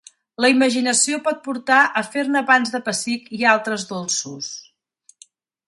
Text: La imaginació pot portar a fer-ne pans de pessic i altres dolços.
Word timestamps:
La 0.43 0.49
imaginació 0.53 1.19
pot 1.27 1.43
portar 1.47 1.81
a 2.01 2.03
fer-ne 2.15 2.43
pans 2.49 2.73
de 2.77 2.83
pessic 2.89 3.29
i 3.41 3.47
altres 3.53 3.87
dolços. 3.93 4.51